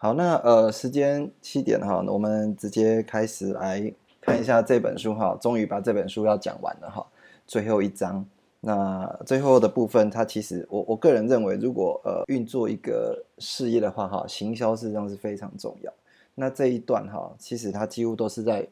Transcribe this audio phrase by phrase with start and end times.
[0.00, 5.36] 好，那呃，时间七点哈，我们直接开始来看一下这本书哈。
[5.40, 7.04] 终于把这本书要讲完了哈，
[7.48, 8.24] 最后一章。
[8.60, 15.92] 那最后的部分，它其实我我个人认为，如果呃运作一个事业的话哈，行销事实上是非常重要。
[16.36, 18.64] 那这一段哈，其实它几乎都是在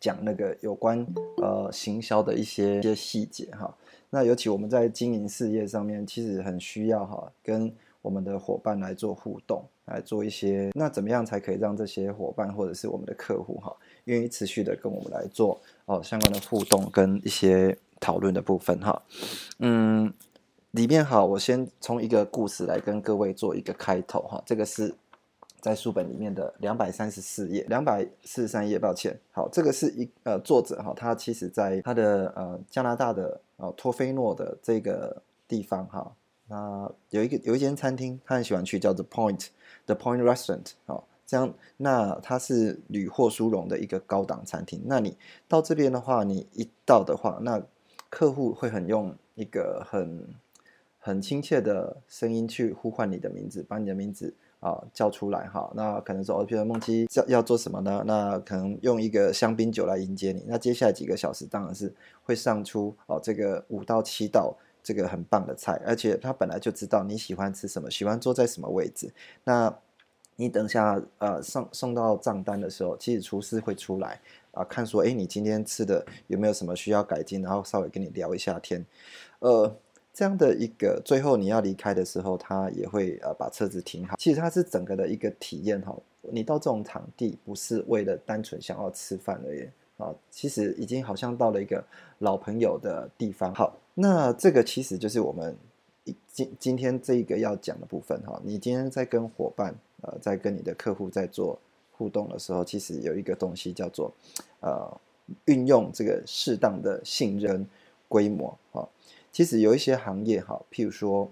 [0.00, 3.76] 讲那个有关呃行销的一些一些细节哈。
[4.08, 7.70] 那尤其我们在经营事业上面，其实很需要哈跟
[8.06, 9.62] 我们的伙伴来做互动。
[9.86, 13.72] 来做一些，那怎么样才可以让这些伙伴或者是我们的客户哈，
[14.06, 19.00] 愿意持续的跟我们来做哦相关的互动跟一些讨论的部分哈，
[19.60, 20.12] 嗯，
[20.72, 24.92] 里面哈，我先从一个故事来跟各位做一个开头哈，这个是
[25.60, 36.12] 在书本里面的两百三十四页，两百四十三页，抱歉，好，这个是一呃作者哈，他其实在他的呃加拿大的呃托菲诺的这个地方哈。
[36.48, 39.48] 那有一个有一间餐厅，他很喜欢去，叫做 Point
[39.86, 40.72] The Point Restaurant。
[40.86, 44.80] 哦，这样，那它是屡获殊荣的一个高档餐厅。
[44.84, 45.16] 那你
[45.48, 47.60] 到这边的话，你一到的话，那
[48.08, 50.24] 客户会很用一个很
[51.00, 55.68] 很亲切的声音去呼唤你的名字，把你的名字啊叫出来哈。
[55.74, 58.04] 那可能说，哦，比如梦姬要要做什么呢？
[58.06, 60.44] 那可能用一个香槟酒来迎接你。
[60.46, 64.56] 那接下来几个小时，当然是会上出哦这个五到七道。
[64.86, 69.12] 这个很棒的菜，而且他本来就知道你喜欢吃什么，喜欢坐在什么位置。
[69.42, 69.76] 那
[70.36, 74.20] 你等下呃送送到账单的时候，其实厨师会出来
[74.52, 78.86] 啊，看说，哎，你今天吃的有没有什么需要改进，然后稍微跟你聊一下天。
[79.40, 79.76] 呃，
[80.12, 84.14] 这样的一个最后你要离开的时候，他也会呃把车子停好。
[84.16, 85.92] 其实它是整个的一个体验哈。
[86.30, 89.68] 你到这种场地不是为了单纯想要吃饭而已
[89.98, 91.84] 啊，其实已经好像到了一个
[92.18, 93.54] 老朋友的地方。
[93.54, 93.76] 好。
[93.98, 95.56] 那这个其实就是我们
[96.30, 98.38] 今今天这一个要讲的部分哈。
[98.44, 101.58] 你今天在跟伙伴呃，在跟你的客户在做
[101.92, 104.12] 互动的时候，其实有一个东西叫做
[104.60, 105.00] 呃，
[105.46, 107.66] 运用这个适当的信任
[108.06, 108.86] 规模哈。
[109.32, 111.26] 其实有一些行业哈，譬如说，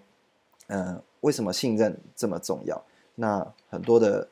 [0.69, 2.83] 嗯，为什么信任这么重要？
[3.15, 4.27] 那很多的，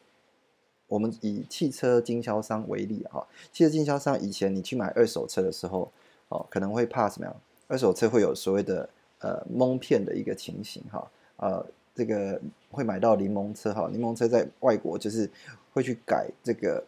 [0.92, 5.90] 我们以汽车经销商为例哈，汽车经销商以前你去买二手车的时候，
[6.28, 7.34] 哦，可能会怕什么样？
[7.66, 8.86] 二手车会有所谓的
[9.20, 11.64] 呃蒙骗的一个情形哈，呃，
[11.94, 12.38] 这个
[12.70, 15.30] 会买到柠檬车哈，柠檬车在外国就是
[15.72, 16.84] 会去改这个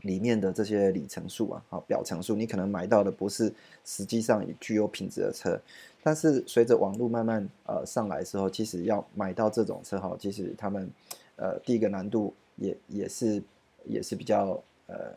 [0.00, 3.52] 里面的这些里程数啊，好表层数，你可能买到的不是
[3.84, 5.56] 实际上具有品质的车，
[6.02, 10.90] 但是随着网络慢慢呃上来之后，其实要买到这种车哈，其实他们
[11.36, 13.42] 呃第一个难度也也是
[13.84, 15.12] 也是比较呃，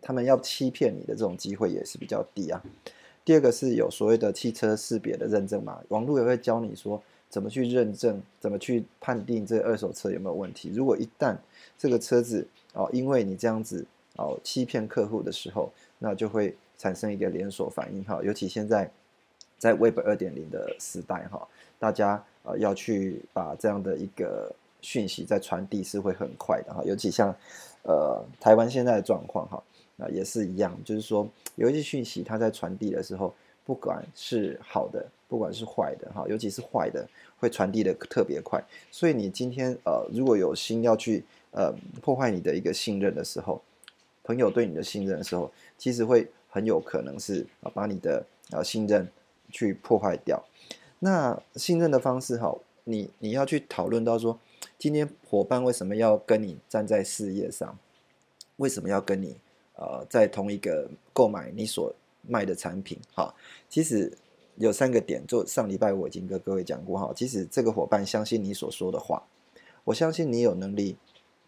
[0.00, 2.62] 他们要欺骗你的这种机会也是比较低啊。
[3.24, 10.70] 第二个是有所谓的汽车识别的认证嘛，网络也会教你说怎么去认证，怎么去判定这二手车有没有问题。
[10.74, 11.36] 如果一旦
[11.78, 18.20] 这个车子哦，因为你这样子哦欺骗客户的时候，那就会产生一个连锁反应哈。
[18.24, 18.90] 尤其现在
[19.56, 21.46] 在 Web 二点零的时代哈，
[21.78, 26.82] 大家呃要去把这样的一个讯息在传递是会很快的哈。
[26.84, 27.34] 尤其像
[27.84, 29.62] 呃台湾现在的状况哈。
[29.94, 33.32] 那，也是一样，就是说有一些讯息，它在传递的时候，
[33.62, 37.06] 不管是好的，不管是坏的，哈，尤其是坏的，
[37.38, 38.58] 会传递的特别快。
[38.90, 43.60] 所以你今天呃，如果有心要去呃破坏你的一个信任的时候，
[44.24, 49.06] 朋友对你的信任的时候，其实会很有可能是啊把你的呃信任
[49.50, 50.42] 去破坏掉。
[51.00, 54.38] 那信任的方式哈，你你要去讨论到说，
[54.78, 57.78] 今天伙伴为什么要跟你站在事业上，
[58.56, 59.36] 为什么要跟你？
[59.74, 61.92] 呃，在同一个购买你所
[62.28, 63.34] 卖的产品，哈，
[63.70, 64.12] 其实
[64.56, 65.26] 有三个点。
[65.26, 69.24] 就上礼拜我已经跟各位讲过，哈，其实这个伙伴相信你所说的话，
[69.84, 70.96] 我相信你有能力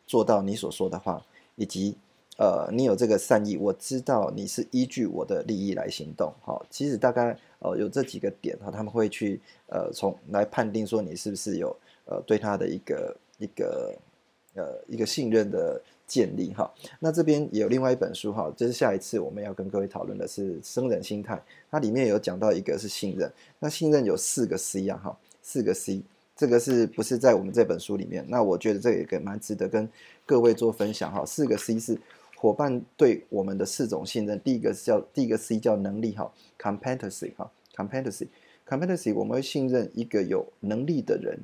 [0.07, 1.25] 做到你所说的话，
[1.57, 1.95] 以及
[2.39, 6.61] 呃，你有这个善意，我知道你是依据我的利益来行动，哈。
[6.71, 9.39] 其实大概呃有这几个点，哈，他们会去
[9.69, 11.77] 呃从来判定说你是不是有
[12.07, 13.95] 呃对他的一个一个
[14.55, 15.81] 呃一个信任的。
[16.07, 16.71] 建立哈。
[17.01, 26.03] 那这边也有另外一本书哈，就是下一次我们要跟各位讨论的是生人心态，它里面有讲到一个是信任，那信任有四个 C 啊哈，四个 C，
[26.37, 28.23] 这个是不是在我们这本书里面？
[28.29, 29.89] 那我觉得这个也蛮值得跟
[30.27, 31.25] 各位做分享哈。
[31.25, 31.99] 四个 C 是
[32.37, 36.31] 伙伴对我们的四种信任，第一个是叫第一个 C 叫能力哈
[36.61, 41.39] ，competency 哈，competency，competency 我们会信任一个有能力的人，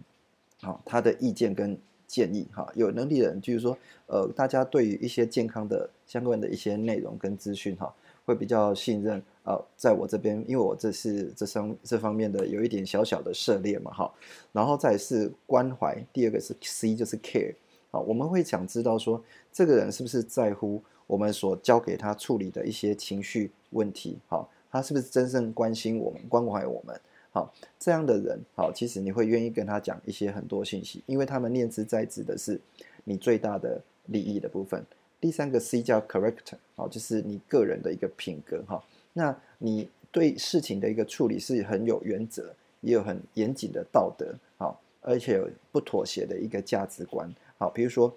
[0.61, 1.79] 好，他的意见跟。
[2.11, 9.23] 建议哈，有能力的人，就是说，呃，大家对于一些健康的相关的一些内容跟资讯哈，会比较信任。
[9.45, 14.13] 呃，在我这边，因为我这是这方这方面的有一点小小的涉猎嘛哈。
[14.51, 17.55] 然后再是关怀，第二个是 C 就是 care
[17.93, 19.23] 啊，我们会想知道说，
[19.53, 27.01] 这个人是不是在乎我们所交给他处理的一些情绪问题，好，他是不是真正关心我们、关怀我们。
[27.33, 32.61] 好，这样的人，好，其实你会愿意跟他讲一些很多信息，因为他们念之在之的是
[33.05, 34.85] 你最大的利益的部分。
[35.21, 38.83] 第三个 C 叫 character，好，就是你个人的一个品格，哈，
[39.13, 48.13] 那你对事情的一个处理是很有原则，也有很严谨的道德，好，而且有不妥协的一个价值观，好，比如说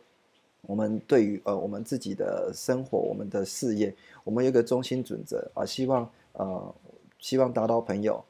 [0.61, 3.93] 我们对于呃我们自己的生活、我们的事业，
[4.23, 6.75] 我们有一个中心准则啊，希望呃
[7.19, 8.23] 希望达到朋友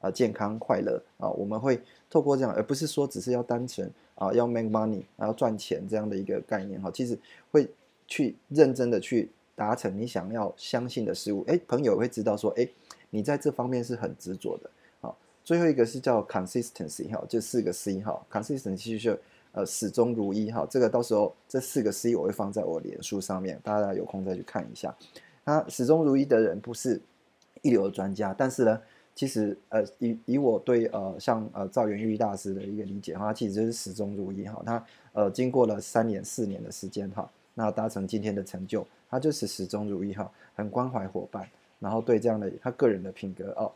[0.00, 0.10] 啊。
[0.10, 1.80] 健康快乐啊，我们会
[2.10, 6.90] 透过这样，而不是说只是要单纯啊，要 make money，然后赚钱这样的一个概念哈。
[6.90, 7.18] 其实
[7.52, 7.68] 会
[8.06, 11.44] 去认真的去达成你想要相信的事物。
[11.46, 12.68] 哎，朋友会知道说，哎，
[13.10, 14.70] 你在这方面是很执着的。
[15.00, 19.20] 好，最后一个是叫 consistency 哈，就四个 C 哈，consistency 就是
[19.52, 20.66] 呃始终如一哈。
[20.68, 24.94] 这个到时候这四个 C 我会放在我脸书上面，大家有空再去看一下。
[25.44, 27.00] 那始终如一的人不是
[27.62, 28.80] 一流的专家，但是呢。
[29.14, 34.62] 其实，呃，以以我对呃像呃赵元玉大师的一个理解哈，他其实就是始终如一哈。
[34.64, 41.46] 他呃经过了三年四年的时间哈，那达成今天的成就，他就是始终如一哈，很关怀伙伴，
[41.78, 43.70] 然后对这样的他个人的品格哦，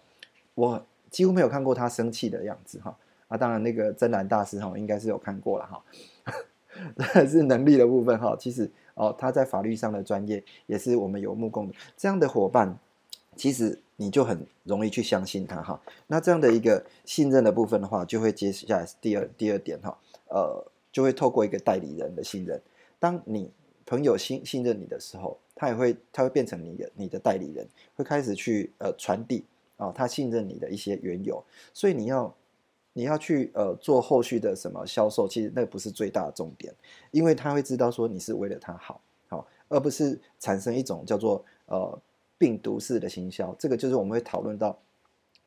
[0.55, 2.97] 我几乎没有看过他生气的样子哈。
[3.29, 5.85] 啊，当然那个真兰大师哈，应该是有看过了哈，
[7.29, 8.35] 是能力的部分哈。
[8.39, 12.79] 其实哦，他在法律上的专业也是我们有目共睹，这样的伙伴。
[13.37, 19.97] 其实你就很容易去相信他哈，那这样的一个信任的部分的话，就会接下来第二第二点哈，
[20.29, 22.61] 呃，就会透过一个代理人的信任。
[22.99, 23.51] 当你
[23.87, 29.45] 朋友信信任你的时候，他也会他会变成你的你的代理人，会开始去呃传递
[29.77, 31.43] 啊他信任你的一些缘由。
[31.73, 32.35] 所以你要
[32.95, 36.75] 你要去呃做后续的什么销售，其实那不是最大的重点，
[37.11, 41.99] 因为他会知道说你是为了他好，好，而不是产生一种叫做呃。
[42.39, 44.79] 病毒式的行销，这个就是我们会讨论到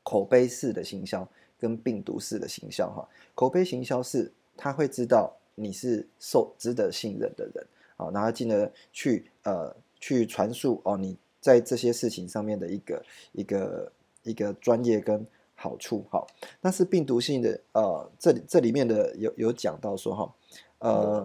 [0.04, 1.28] 口碑式的行销
[1.60, 3.08] 跟病毒式的行销哈。
[3.36, 7.68] 口碑行销是他会知道你是受值得信任的人
[7.98, 13.92] 啊，然后进而去呃去传述哦你在这些事情上面的一个一个
[14.24, 15.26] 一个专业跟
[15.56, 16.26] 好处哈。
[16.62, 20.36] 但是病毒性的呃这里这里面的有有讲到说哈
[20.80, 21.24] 呃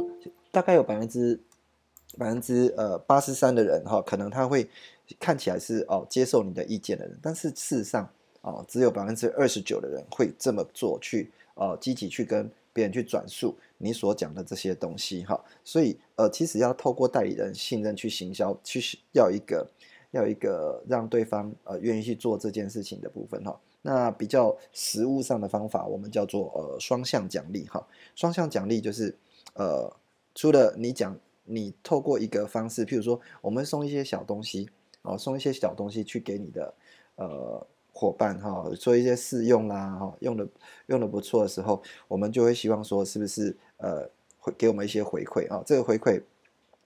[0.51, 1.39] 大概有百分之
[2.19, 4.69] 百分之呃八十三的人哈，可能他会。
[5.21, 8.09] 看起来是哦接受你的意见的人，但是事实上
[8.41, 15.39] 哦，只有百分之二十九的人会这么做，去呃积极去跟别人去转述你所讲的这些东西哈。
[15.65, 19.69] 所以呃，其实要透过代理人信任去行销，去要一个
[20.13, 23.61] 要一个让对方呃愿意去做这件事情的部分哈。
[23.83, 27.87] 那比较实物上的方法，我们叫做呃双向奖励哈。
[28.15, 29.15] 双向奖励就是
[29.55, 29.95] 呃
[30.35, 34.69] 除了你讲，你透过一个方式，譬如说我们送一些小东西。
[35.05, 36.73] 哦，送一些小东西去给你的
[37.17, 40.47] 呃伙伴哈，做一些试用啦哈，用的
[40.87, 44.09] 用的不错的时候，我们就会希望说，是不是呃
[44.39, 45.61] 会给我们一些回馈啊？
[45.67, 46.19] 这个回馈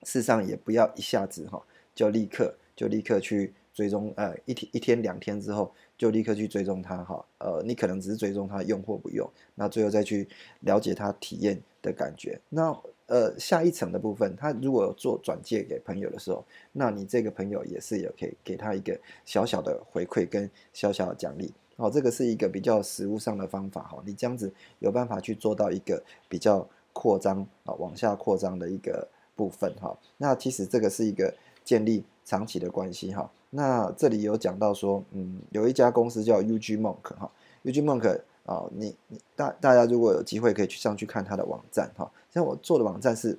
[0.05, 1.63] 事实上也不要一下子哈，
[1.95, 10.27] 就立刻就立刻去追踪呃一天一天两天之后就立刻去追踪它哈，呃你可能只是追踪它用或不用，那最后再去
[10.61, 12.75] 了解它体验的感觉那。
[13.07, 29.97] 呃，下一层的部分，他如果做转借给朋友的时候，那你这个朋友也是有可以给他一个小小的回馈跟小小的奖励，好，这个是一个比较实物上的方法哈，你这样子有办法去做到一个比较扩张啊，往下扩张的一个部分哈。
[30.17, 31.33] 那其实这个是一个
[31.65, 33.31] 建立长期的关系哈。
[33.51, 37.31] 那这里有讲到说，嗯，有一家公司叫 UG Monk 哈
[37.65, 38.21] ，UG Monk。
[38.47, 43.37] 啊，你你大大家如果有机会可以去上去看他的网站哈，像我做的网站是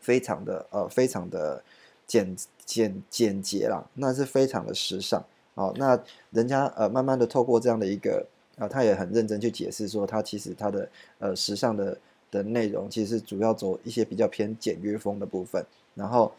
[0.00, 1.62] 非常的呃非常的
[2.06, 5.22] 简简简洁啦，那是非常的时尚
[5.54, 5.72] 哦。
[5.76, 8.26] 那人家呃慢慢的透过这样的一个
[8.56, 10.88] 啊，他也很认真去解释说，他其实他的
[11.18, 11.98] 呃时尚的
[12.30, 15.62] 的内容其实主要走一些比较偏简约风的部分，
[15.94, 16.32] 然后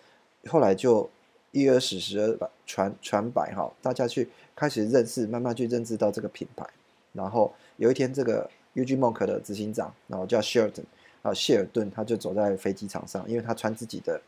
[0.48, 1.08] 后来就
[1.52, 6.68] 一而十，十而百，传传百哈，大家去开始认识，慢慢去认知到这个品牌。
[7.12, 10.84] 然后有一天，这个 UG Monk 的执行长，然后叫 Sheraton
[11.22, 14.22] 啊，谢尔顿，他就走在飞机场上，因为他穿自己的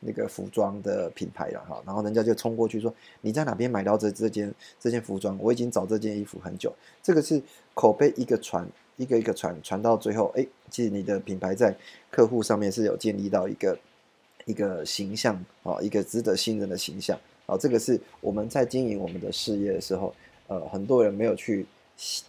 [0.00, 5.38] 那个服装的品牌了哈，然后人家就冲过去说：“你在哪边买到这这件这件服装？
[5.40, 7.40] 我已经找这件衣服很久。”这个是
[7.74, 11.72] 口碑一个传，一个一个传，传到最后，哎，其实你的品牌在
[12.10, 13.78] 客户上面是有建立到一个
[14.46, 17.56] 一个形象啊，一个值得信任的形象啊。
[17.56, 20.12] 这个是我们在经营我们的事业的时候，
[20.48, 21.64] 呃，很多人没有去。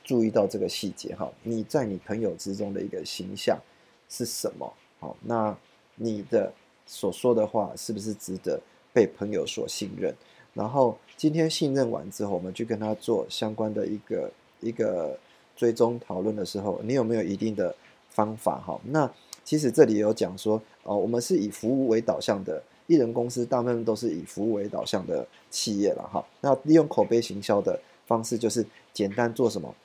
[0.03, 3.59] 注意到这个细节哈，你在你朋友之中的一个形象
[4.07, 4.73] 是什么？
[4.99, 5.55] 好，那
[5.95, 6.53] 你的
[6.85, 8.59] 所说的话是不是值得
[8.93, 10.15] 被朋友所信任？
[10.53, 14.31] 然后今天信任完之后，我们去跟他做相关的一个
[14.61, 15.19] 一个
[15.55, 17.75] 追踪讨论的时候，你有没有一定的
[18.09, 18.59] 方法？
[18.65, 19.11] 哈，那
[19.43, 26.25] 其实这里有讲说，哦，我们是以服务为导向的艺人公司，大部分都是以服务为导向的企业了哈。
[26.39, 27.77] 那利用口碑行销的。
[28.07, 28.65] 方式就是
[28.97, 29.75] 简单做什么，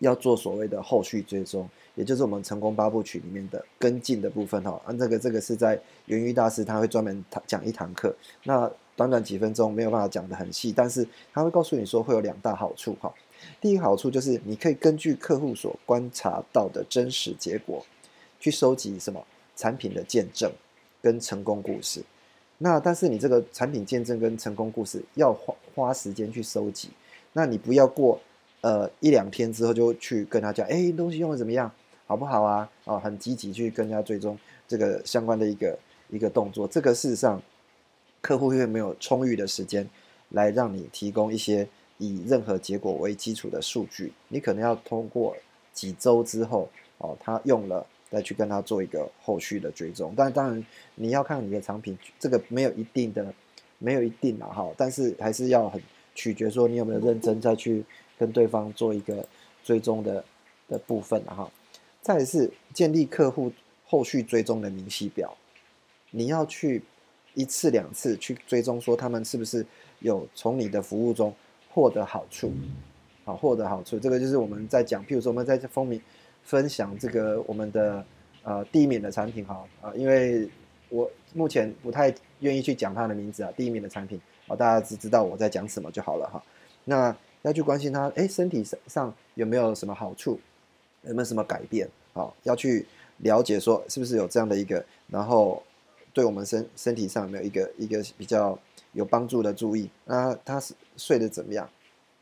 [0.00, 4.78] 要做所谓的后续追踪，也就是我们成功八部曲里面的跟进的部分哈。
[4.84, 13.10] 啊，这个这个是在源于大师他会专门讲一堂课，那短短几分钟没有办法讲的很细，但是他会告诉你说会有两大好处哈。
[13.62, 17.82] 第一个好处就是你可以根据客户所观察到的真实结果，
[18.38, 19.24] 去收集什么
[19.56, 20.52] 产品的见证
[21.00, 22.04] 跟成功故事。
[22.58, 26.90] 那但是你这个产品见证跟成功故事要花花时间去收集。
[27.36, 28.20] 那你不要过，
[28.64, 31.70] 呃一两天之后就去跟他讲，哎，东西用的怎么样，
[32.06, 32.66] 好不好啊？
[32.84, 35.78] 哦，很积极去跟人家追踪这个相关的一个
[36.08, 36.66] 一个动作。
[36.66, 37.42] 这个事实上，
[38.22, 39.86] 客户会没有充裕的时间
[40.30, 41.68] 来让你提供一些
[41.98, 44.10] 以任何结果为基础的数据。
[44.28, 45.36] 你可能要通过
[45.74, 46.66] 几周之后，
[46.96, 50.14] 哦，他用了再去跟他做一个后续的追踪。
[50.16, 53.26] 但当然你要看你的产品，这个没有一定的，
[53.78, 55.78] 没有一定啊，哈，但是还是要很。
[56.16, 57.84] 取决说你有没有认真再去
[58.18, 59.26] 跟对方做一个
[59.62, 60.24] 追踪的
[60.68, 61.50] 的部分哈，
[62.00, 63.52] 再是建立客户
[63.84, 65.36] 后续追踪的明细表，
[66.10, 66.82] 你要去
[67.34, 69.64] 一次两次去追踪说他们是不是
[70.00, 71.34] 有从你的服务中
[71.70, 72.52] 获得好处，
[73.24, 76.00] 好获得好处，这个就是我们在讲，譬如说我们在风靡
[76.42, 78.04] 分享这个我们的
[78.42, 80.48] 呃第一名的产品哈啊，因为
[80.88, 84.20] 我目前不太愿意去讲它的名字啊，第一名的产品。
[84.46, 86.42] 好，大家只知道我在讲什么就好了哈。
[86.84, 90.40] 那要去关心他，哎，身体上有没有什么好处，
[91.02, 91.88] 有没有什么改变？
[92.12, 92.86] 好，要去
[93.18, 95.62] 了解说是不是有这样的一个，然后
[96.12, 98.58] 对我们身身体上有没有一个一个比较
[98.92, 99.88] 有帮助的注意？
[100.06, 101.68] 那他是睡得怎么样？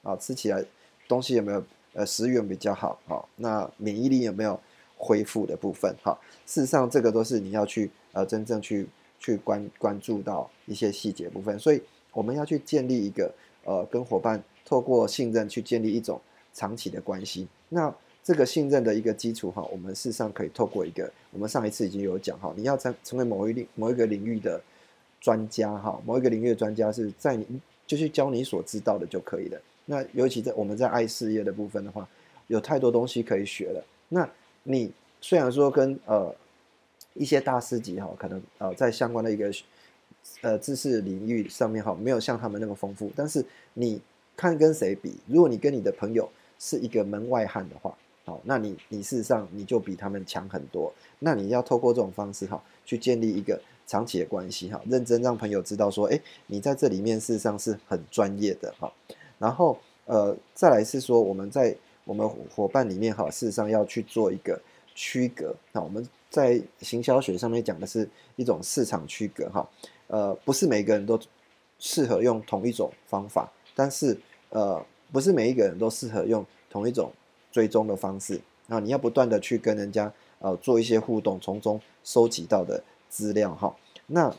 [0.03, 0.65] 啊，吃起来
[1.07, 2.99] 东西有没有呃食欲比较好？
[3.07, 4.59] 好，那免疫力有没有
[4.97, 5.95] 恢复的部分？
[6.03, 8.89] 好，事实上这个都是你要去呃真正去
[9.19, 11.81] 去关关注到一些细节部分，所以。
[12.15, 13.33] 我们要去建立一个
[13.65, 14.39] 呃，跟伙伴
[14.73, 16.19] 透过信任去建立一种
[16.55, 17.47] 长期的关系。
[17.69, 24.59] 那这个信任的一个基础哈，我们事实上可以透过一个，我们上一次已经有讲哈，你要成成为某一领某一个领域的
[25.21, 27.47] 专家哈，某一个领域的专家是在你
[27.87, 29.61] 就去教你所知道的就可以了。
[29.85, 32.09] 那尤其在我们在爱事业的部分的话，
[32.47, 33.85] 有太多东西可以学了。
[34.09, 34.27] 那
[34.63, 36.35] 你虽然说跟呃
[37.13, 39.53] 一些大师级哈，可能呃在相关的一个。
[40.41, 43.11] 呃，知识领域上面哈，没有像他们那么丰富。
[43.17, 44.01] 但是你
[44.43, 45.15] 看跟谁比？
[45.29, 50.93] 如果你跟你的朋友是一个门外汉的话，好，那你你事实上你就比他们强很多。
[51.21, 58.93] 那你要透过这种方式哈，去建立一个长期的关系哈，认真让朋友知道说，哎，你在这里面事实上是很专业的哈。
[59.39, 64.61] 然后呃，再来是说我们在我们伙伴里面哈，事实上要去做一个
[64.93, 65.55] 区隔。
[65.71, 69.71] 那我们在行销学上面讲的是一种市场区隔哈。
[70.09, 71.17] 呃，不是每个人都
[71.79, 74.19] 适合用同一种方法，但是
[74.53, 74.83] 呃，
[75.13, 77.13] 不是每一个人都适合用同一种
[77.51, 78.41] 追踪的方式。
[78.69, 83.75] 那你要不断的去跟人家呃做一些互动，从中收集到的资料哈。
[84.07, 84.35] 那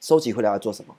[0.00, 0.94] 收集回来要做什么？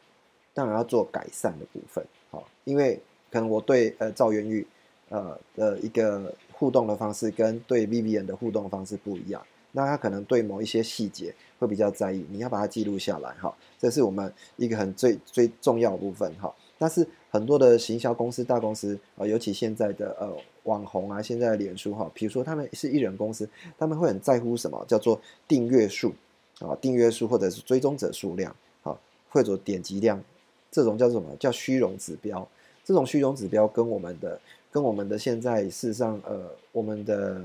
[0.53, 3.01] 当然要做改善的部分，好，因为
[3.31, 4.65] 可能我对呃赵元玉
[5.09, 9.43] 呃的一个互动的方式跟对 Vivian 的互动方式不一样。
[9.71, 16.53] 那他可能对某一些细节会比较在意，你要把它记录下来哈，这是我们一个很最最重要的部分哈。
[16.77, 20.31] 但是很多的行销公司、大公司啊，尤其现在的呃
[20.65, 26.13] 网红啊，现在的脸书哈，比如说他们是艺人公司，他们会很在乎什么叫做订阅数
[26.59, 28.95] 啊，订阅数或者是追踪者数量啊，
[29.31, 30.21] 或者点击量，
[30.69, 32.47] 这种叫做什么叫虚荣指标？
[32.85, 34.39] 这种虚荣指标跟我们的
[34.71, 37.41] 跟我们的现在事实上呃我们的。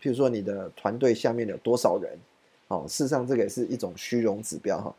[0.00, 2.18] 譬如说，你的团队下面有多少人？
[2.66, 4.92] 哦，事实上这个也是一种虚荣指标哈。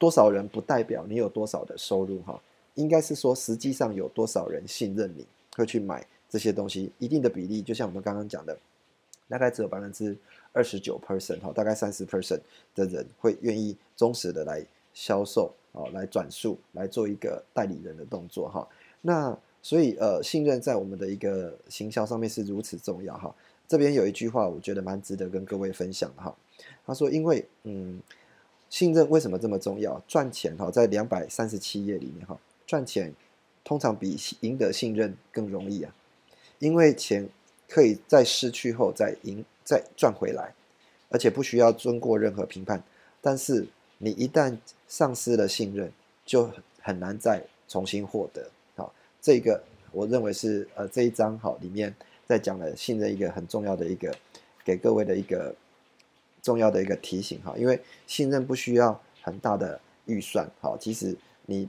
[0.00, 2.40] 多少人不代表你有多少的收入哈，
[2.78, 8.56] 应该是说实际上有多少人信任你会去买这些东西，一定的比例，就像我们刚刚讲的，
[9.28, 10.16] 大概只有百分之
[10.52, 12.40] 二十九 percent 哈，大概三十 percent
[12.76, 18.66] 的人会愿意忠实的来销售啊，来转述，来做一个代理人的动作哈。
[19.00, 23.34] 那所以呃，信任在我们的一个行销上面是如此重要哈。
[23.66, 26.32] 这边有一句话，我觉得蛮值得跟各位分享的哈。
[26.86, 28.00] 他说，因为嗯。
[28.70, 29.98] 信任为什么这么重要？
[30.06, 33.12] 赚钱哈，在两百三十七页里面哈，赚钱
[33.64, 35.92] 通常比赢得信任更容易啊，
[36.60, 37.28] 因为钱
[37.68, 40.54] 可以在失去后再赢再赚回来，
[41.08, 42.84] 而且不需要经过任何评判。
[43.20, 43.66] 但是
[43.98, 44.56] 你一旦
[44.86, 45.90] 丧失了信任，
[46.24, 48.50] 就很难再重新获得。
[48.76, 51.92] 好，这个我认为是呃这一章哈里面
[52.26, 54.14] 在讲了信任一个很重要的一个
[54.62, 55.56] 给各位的一个。
[56.40, 60.74] 重要的一个提醒哈，因为信任不需要很大的预算哈。
[60.80, 61.68] 其实你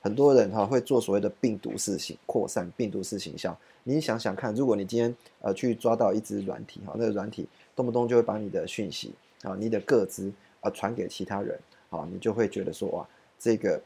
[0.00, 3.56] 很多人哈会做所谓的病毒式行扩散、病毒式行销。
[3.84, 11.58] 你想想看，如果你今天呃去抓到一只软体哈，那个软体动不动就会把你的讯息啊、你的个资啊传给其他人
[11.90, 13.80] 啊，你就会觉得说哇，这个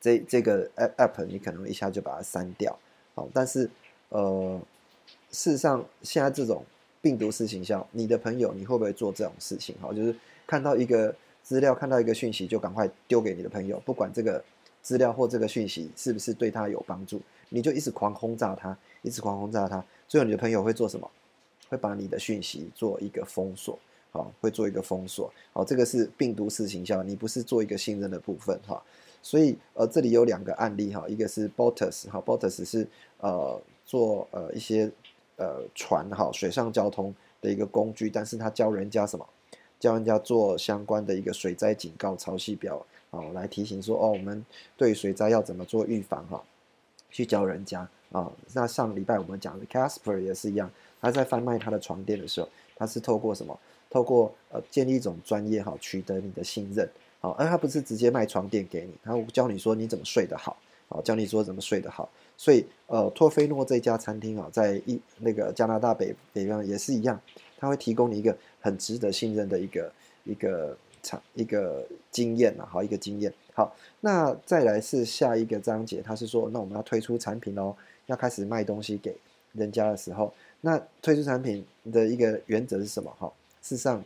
[0.00, 2.78] 这这个 app 你可能一下就把它删掉。
[3.14, 3.68] 好，但是
[4.08, 4.60] 呃，
[5.30, 6.64] 事实上现在这种。
[7.04, 9.76] 病毒式形象，你的朋友你会不会做这种事情？
[9.78, 14.42] 哈，就是看到一个资料，看到一个讯息，就赶快丢给你的朋友，不管这个
[14.84, 19.84] 资料或这个讯息是不是对他有帮助，你就一直狂轰炸他，一直狂轰炸他。
[20.06, 21.10] 最后你的朋友会做什么？
[21.68, 23.76] 会把你的讯息做一个封锁，
[24.12, 25.28] 好，会做一个封锁。
[25.52, 28.80] 好，这个是病毒式形象，你不是做一个信任的部分，哈。
[29.22, 32.86] 所以呃，这里有两个案例哈，一个是 Botus 哈，Botus 是
[33.18, 34.88] 呃做呃一些。
[35.36, 39.28] 呃，船哈，水上交通的一个工具，但是他教人家什么？
[39.80, 44.44] 教人家做相关的一个水灾警告潮汐表哦，来提醒说哦，我们
[44.76, 46.42] 对水灾要怎么做预防哈？
[47.10, 48.30] 去教人家啊。
[48.52, 53.58] 那上礼拜我们讲的 Casper 也是一样，他在贩卖他的床垫的时候，他是透过什么？
[53.90, 56.88] 透过呃建立一种专业哈，取得你的信任
[57.20, 60.56] 好，而他不是直接卖床垫给你，他教你说你怎么睡得好，
[60.88, 62.10] 好教你说怎么睡得好。
[62.36, 67.20] 所以，呃，托菲诺这家餐厅啊，在一那个加拿大北北方也是一样，
[67.56, 69.92] 他会提供你一个很值得信任的一个
[70.24, 73.32] 一个场一个经验啊，好一个经验。
[73.52, 79.16] 好，那再来是下一个章节，他是说，那我们要推出产品哦，要开始卖东西给
[79.52, 83.14] 人家的时候，那推出产品的一个原则是什么？
[83.18, 84.02] 哈，事实上，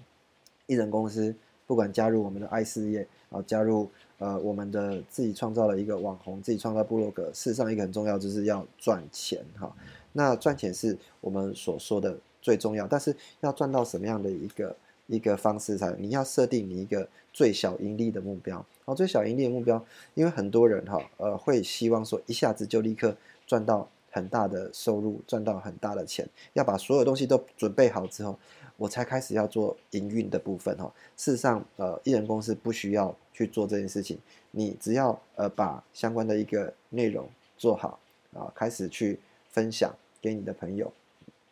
[0.66, 1.34] 艺人公司
[1.66, 3.88] 不管加入我们的爱事业啊，加入。
[4.20, 7.26] 呃，我们的自己创造了一个网红，自己创造部落格。
[7.26, 9.72] 事实上，一个很重要就是要赚钱哈。
[10.12, 14.74] 那赚钱是我们所说的最重要，但是要赚到什么样的一个
[15.08, 15.92] 一个方式才？
[15.98, 18.54] 你要设定你一个最小盈利的目标。
[18.56, 23.14] 然后，最小盈利的目标，因为很多人哈，呃，会希望说一下子就立刻
[23.46, 28.38] 赚到很大的收入，赚到很大的钱，要把所有东西都准备好之后。
[28.76, 30.84] 我才开始要做营运的部分哈。
[31.16, 34.16] 事实上，呃，艺人公司不需要去做这件事情，
[34.52, 37.98] 你只要呃把相关的一个内容做好
[38.32, 39.18] 啊，开始去
[39.50, 39.92] 分享
[40.22, 40.92] 给你的朋友，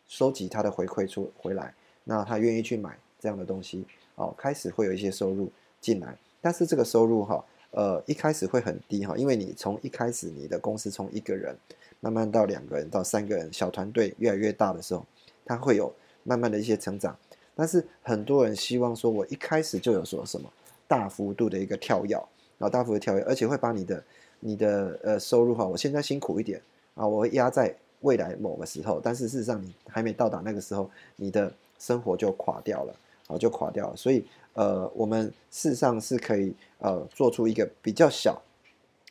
[0.07, 1.73] 收集他的回馈出回来，
[2.05, 5.49] 那他愿意去买这样的东西哦，开始会有一些收入
[5.79, 6.17] 进来。
[6.41, 11.55] 但是这个收入哈，呃，一开始会很低哈，因为你从一开始你的公司从一个人
[11.99, 15.05] 慢慢到两个人到三个人，小团队越来越大的时候，
[15.45, 15.93] 它会有。
[16.29, 17.17] 慢慢的一些成长，
[17.55, 20.51] 但是很多人希望说，我一开始就有说什么
[20.85, 22.17] 大幅度的一个跳跃，
[22.57, 24.03] 然后大幅的跳跃，而且会把你的
[24.41, 26.61] 你的呃收入哈，我现在辛苦一点
[26.95, 31.49] 啊，我会压在未来某个时候，但是事实上你还没到达那个时候，你的
[31.79, 32.93] 生活就垮掉了，
[33.27, 33.95] 啊，就垮掉了。
[33.95, 38.41] 所以呃，我们事实上是可以呃做出一个比较小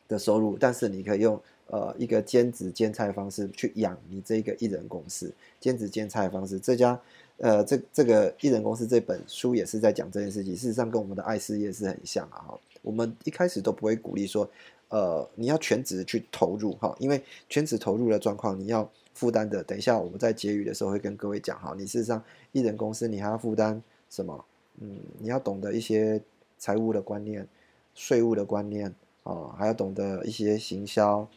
[0.09, 1.41] 的收入，但是你可以用。
[1.69, 6.97] 呃，一个兼职兼差的方式去养你这个艺人公司，兼职兼差的方式，这家
[7.39, 10.55] 呃，这这个艺人公司这本书也是在讲这件事情。
[10.55, 12.39] 事实上，跟我们的爱事业是很像啊。
[12.39, 14.49] 哈，我们一开始都不会鼓励说，
[14.91, 19.61] 呃，你要全职去投入哈，因为全职投入的状况，你要负担的。
[19.65, 24.45] 等一下我们在结语的时候会跟各位讲哈，你事实上艺人公司你还要负担什么？
[24.81, 26.21] 嗯，你要懂得一些
[26.59, 27.47] 财务的观念、
[27.95, 31.29] 税务的观念啊，还要懂得一些行销。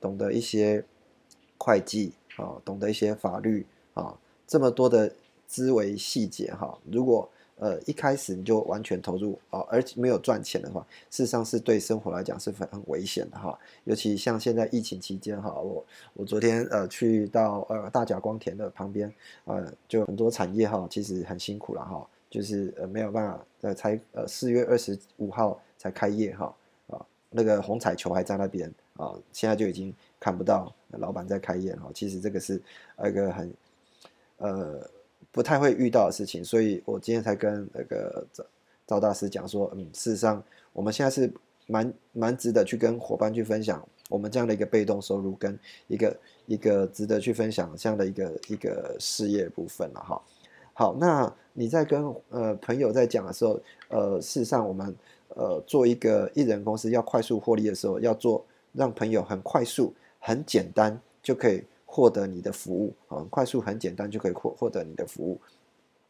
[0.00, 0.84] 懂得一些
[1.56, 5.14] 会计啊，懂得一些法律啊，这么多的
[5.46, 13.56] 思维细节哈，如果呃一开始你就完全投入啊，而且没有赚钱的话，事实上是对生活来讲是很很危险的哈。
[13.84, 26.54] 尤其像现在疫情期间哈，我我昨天呃去到呃大甲光田的旁边呃，就很多产业哈，其实很辛苦了哈，就是呃没有办法呃才呃四月二十五号才开业哈
[26.86, 31.90] 啊那个红彩球还在那边啊，现在就已经看不到老板在开业哈。
[31.92, 32.58] 其实这个是
[33.04, 33.54] 一个很
[34.38, 34.90] 呃
[35.30, 38.44] 不太会遇到的事情，所以我今天才跟那个赵
[38.86, 40.42] 赵大师讲说，嗯，事实上
[40.72, 41.30] 我们现在是
[41.66, 46.16] 蛮蛮值得去跟伙伴去分享我们这样的一个被动收入跟一个
[46.46, 50.22] 一个值得去分享这样的一个一个事业部分了哈。
[50.74, 54.94] 好，那你在跟呃朋友在讲的时候，呃，事实上我们
[55.28, 65.38] 呃做一个艺人公司要快速获利的时候，要做让朋友很快速、很简单就可以获得你的服务很，快速很简单就可以获获得你的服务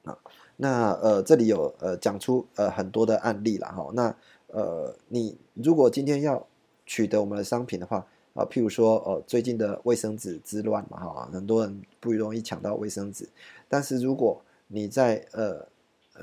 [0.05, 0.17] 啊。
[0.57, 3.91] 那呃这里有呃讲出呃很多的案例了哈。
[3.95, 4.15] 那
[4.47, 6.47] 呃你如果今天要
[6.87, 13.29] 取得我们的商品的话啊，譬如说呃最近的卫生纸之乱嘛哈，很多人不容易抢到卫生纸，
[13.69, 14.41] 但是如果
[14.73, 15.69] 你在呃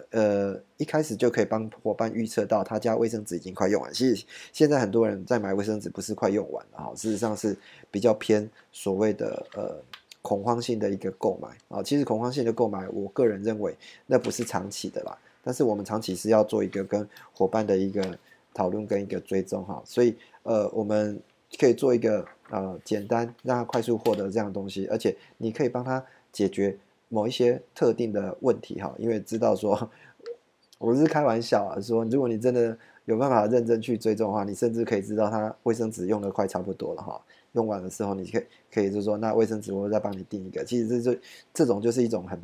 [0.10, 3.94] 呃一开始就可以帮伙伴预测到他家卫生纸已经快用完。
[3.94, 7.56] 其实现在很多人在买卫生纸，不是快用完了哈，事实上是
[7.92, 9.76] 比较偏所谓的呃
[10.22, 11.84] 恐慌性的一个购买啊。
[11.84, 13.76] 其实恐慌性的购买，我个人认为
[14.08, 15.18] 那不是长期的啦。
[15.44, 18.18] 但是我们长期是要做一个跟伙伴的一个
[18.54, 19.82] 讨论跟一个追踪哈。
[19.86, 21.20] 所以呃我们
[21.60, 26.78] 可以做一个呃简单让他快速获得这样东西，而且你可以帮他解决。
[27.10, 29.89] 某一些特定的问题哈，因为知道说，
[30.80, 37.22] 我是开玩笑啊，说如果你真的有办法认真去追踪的话，你甚至可以知道他卫生纸用的快差不多了哈，
[37.54, 41.19] 用完的时候你可以可以就说那卫生纸我再帮你订一个，其实这就
[41.54, 42.39] 这种就是一种很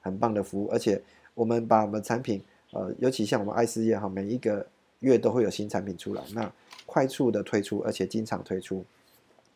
[0.00, 1.02] 很棒的服务，而且
[1.34, 2.40] 我们把我们产品
[2.72, 4.64] 呃，尤其像我们爱事业哈，每一个
[5.00, 6.50] 月都会有新产品出来，那
[6.86, 8.84] 快速的推出，而且经常推出，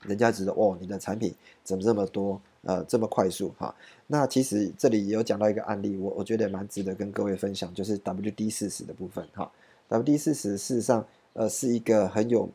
[0.03, 2.41] 人家觉得哦，你的产品怎么这么多？
[2.63, 3.73] 呃，这么快速哈，
[4.09, 9.51] 那其实这里有讲到一个案例，我我觉得蛮值得跟各位分享，就是 WD 四十的部分哈。
[9.89, 12.49] WD 四十事实上呃是一个很有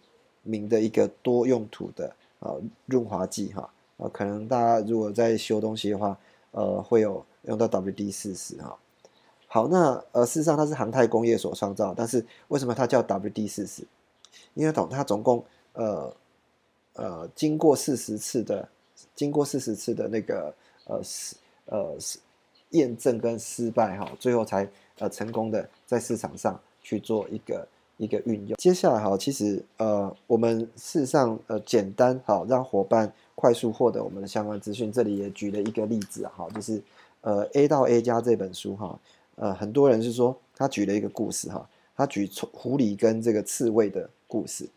[0.43, 6.19] 名的一个多用途的呃润滑剂哈，呃可能大家如果在修东西的话，
[6.51, 8.77] 呃会有用到 WD 四十哈。
[9.47, 13.83] 好，那呃事实上它是航太工业所创造，但是为什么它叫 WD 四十？
[14.53, 16.13] 因为总它总共呃
[16.93, 18.67] 呃经过四十次的。
[19.15, 20.53] 经过四十次的那个
[20.85, 21.95] 呃失呃
[22.71, 28.57] 验证跟失败哈，最后才呃成功的在市场上去做一个一个运用。
[28.57, 34.91] 接下来哈，其实呃我们事实上呃简单好让伙伴快速获得我们的相关资讯。
[34.91, 36.81] 这里也举了一个例子哈，就是
[37.21, 38.99] 呃 A 到 A 加这本书哈，
[39.35, 44.67] 呃很多人是说他举了一个故事哈，他举从狐狸跟这个刺猬的故事。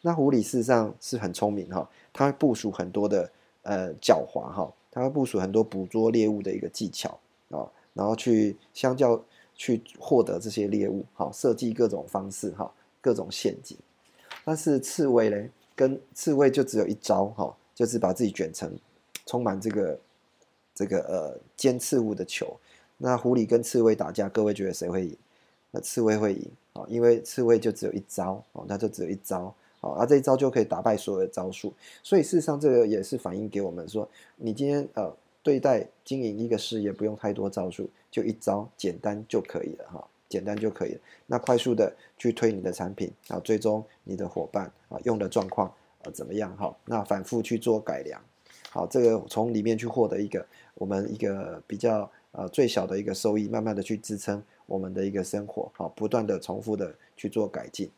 [0.00, 3.30] 那狐狸事实上是很聪明哈，它会部署很多的。
[3.62, 7.18] 呃，狡猾哈，它会部署很多捕捉猎物的一个技巧
[7.50, 7.62] 啊，
[7.94, 9.22] 然后去相较
[9.54, 13.78] 去获得这些猎物，好设计各种方式哈，各种陷阱。
[14.44, 18.76] 但是刺猬嘞，跟刺猬就只有一招哈，就是把自己卷成
[19.26, 19.98] 充满这个
[20.74, 22.58] 这个呃尖刺物的球。
[22.98, 25.16] 那狐狸跟刺猬打架，各位觉得谁会赢？
[25.70, 29.54] 那刺猬会赢啊，因为刺猬就只有一招哦，那就只有一招。
[29.82, 41.00] 好，而这一招就可以打败所有的招数，所以事实上这个也是反映给我们说，你今天呃对待经营一个事业不用太多招数，就一招简单就可以了哈，简单就可以了。
[41.26, 45.66] 那快速的去推你的产品啊，追踪你的伙伴啊用的状况
[46.04, 46.72] 啊怎么样哈？
[46.84, 48.22] 那反复去做改良，
[48.70, 57.90] 好，这个从里面去获得一个我们一个比较呃最小的一个收益，慢慢的去支撑我们的一个生活，好，不断的重复的去做改进。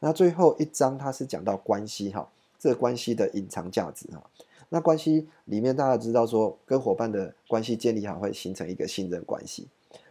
[0.00, 4.22] 那最后一章，它是讲到关系哈，这个关系的隐藏价值哈。
[4.68, 9.66] 那关系里面，大家知道说，跟伙伴的关系建立好，会形成一个信任关系。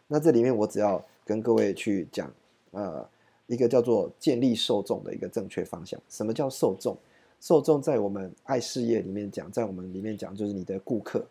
[0.07, 2.29] 那这里面，我只要跟各位去讲，
[2.71, 3.07] 呃，
[3.45, 5.97] 一个叫做建立受众的一个正确方向。
[6.09, 6.97] 什么叫受众？
[7.39, 11.25] 受众在我们爱事业里面讲，在我们里面讲，就是你的顾客、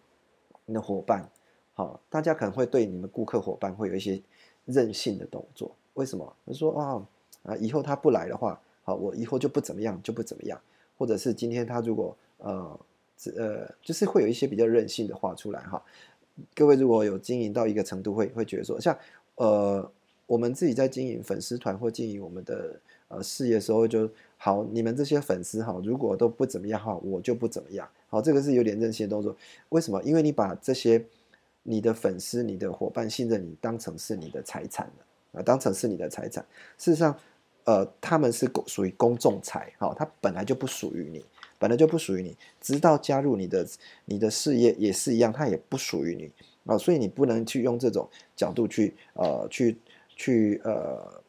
[0.65, 1.29] 你的伙伴。
[1.75, 4.23] 好，大家可能会对你们顾客伙伴会有一些
[4.65, 5.71] 任性的动作。
[5.95, 6.33] 为什么？
[6.47, 7.07] 他说啊。
[7.47, 10.61] 啊，以后他不来的话，好，我以后就不怎么样，就不怎么样。
[10.99, 12.81] 或者是今天他如果呃，
[13.37, 15.83] 呃，就是会有一些比较任性的话出来哈。
[16.55, 18.97] 各位如果有经营到一个程度，会会觉得说，像
[19.35, 19.93] 呃，
[20.27, 27.87] 我们自己在经营粉丝团或经营我们的呃事业的时候，就好，你们这些粉丝哈，如果都不怎么样哈，我就不怎么样。
[28.09, 29.37] 好，这个是有点任性的动作。
[29.69, 30.03] 为什么？
[30.03, 31.05] 因为你把这些
[31.63, 36.43] 你的粉丝、你的伙伴信任你当成是你的财产了啊，当成是你的财产。
[36.79, 37.15] 事实上。
[37.67, 41.25] 呃，他们是属于公众财，哈，它本来就不属于你，
[41.59, 43.67] 本来就不属于你，直到加入你的
[44.05, 46.31] 你的事业也是一样，它也不属于你，
[46.65, 49.77] 啊，所以你不能去用这种角度去呃去
[50.15, 51.21] 去呃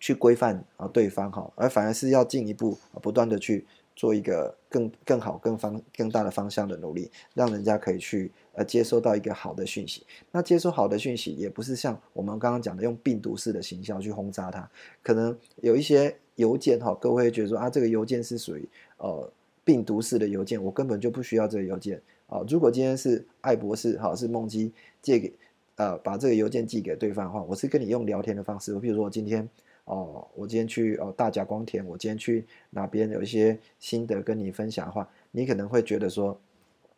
[0.00, 3.64] 去规范啊对方哈，而反而是要进一步不断的去
[3.94, 10.04] 做一个更更好更方更大的方向的努力，让人家可以去呃接收到一个好的讯息。
[10.32, 14.68] 那接收好的讯息，也不是像我们刚刚讲的用病毒式的形象去轰炸它，
[15.00, 19.32] 可能有一些邮件哈，各位会觉得说啊，这个邮件是属于呃
[19.64, 22.02] 病毒式的邮件，我根本就不需要这个邮件。
[22.26, 25.32] 啊，如果今天是艾博士，哈，是梦基借给，
[25.76, 29.48] 呃，把这个邮件寄给对方的话，我是跟你用聊天的方式，我比如说我今天，
[29.86, 36.34] 哦，我今天去哦大甲光田，我今天去哪边有一些心得跟你分享的话，你可能会觉得说，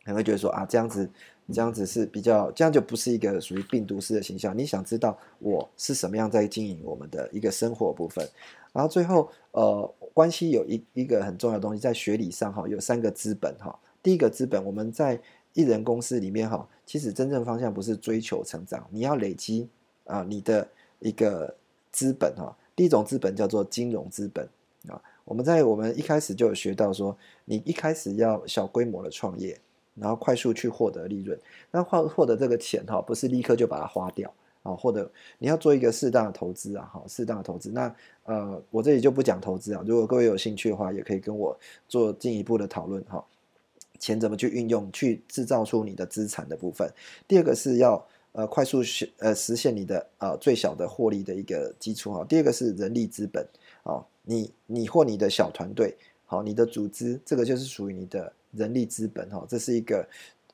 [0.03, 1.09] 可能会觉得说啊，这样子，
[1.51, 4.57] 这样子是比较，这样就不是一个属于病毒式的形象。
[4.57, 8.27] 你想知道我是什么样在经营我们的一个生活部分，
[8.73, 13.77] 然后最后，呃，关系有一一个很重要的东西，在学理上哈，有三个资本哈。
[14.03, 15.19] 第一个资本，我们在
[15.53, 19.67] 艺人公司里面哈，其实真正方向不是追求成长，你要累积
[20.05, 20.67] 啊你的
[20.99, 21.55] 一个
[21.91, 22.55] 资本哈。
[22.75, 24.47] 第一种资本叫做金融资本
[24.87, 25.01] 啊。
[25.23, 29.57] 我们在我们一开始就有学到说，你一开始要小规模的创业，
[29.95, 31.37] 然后快速去获得利润，
[31.71, 37.71] 那获获得这个钱哈，不是立刻就把它花掉啊，或者你要做一个适当的投资啊，哈，适当的投资。
[37.71, 43.23] 那呃，我这里就不讲投资啊，如果各位有兴趣的话，也可以跟我做进一步的讨论哈。
[43.99, 46.91] 钱怎么去运用，去制造出你的资产的部分。
[47.27, 52.25] 第二个是要呃快速实呃实现你的呃最小的获利的一个基础哈。
[52.27, 53.45] 第二个是人力资本
[53.83, 60.07] 啊，你你或你的小团队好，你的组织这个就是属于你的人力资本哈，这是一个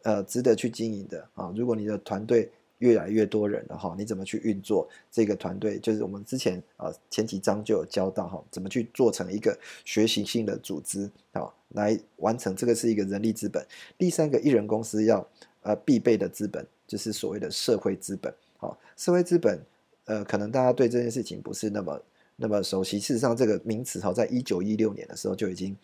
[0.03, 1.53] 呃值得去经营的啊。
[1.55, 5.79] 如果你的团队越来越多人了哈，你怎么去运作这个团队？
[5.79, 11.51] 就是我们之前啊前几章就有教到哈，怎么去做成一个学习性的组织啊。
[11.73, 13.65] 来完成这个是一个人力资本。
[13.97, 15.27] 第三个艺人公司要
[15.63, 18.33] 呃必备的资本就是所谓的社会资本。
[18.57, 19.59] 好，社会资本
[20.05, 22.01] 呃可能大家对这件事情不是那么
[22.37, 22.97] 那么熟悉。
[22.99, 25.75] 事实上这个名词哈，在一九一六年的时候就已经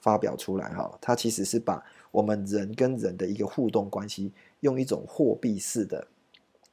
[0.00, 0.98] 发表出来哈。
[1.00, 6.06] 它其实是把我们人跟人的一个互动关系，用一种货币式的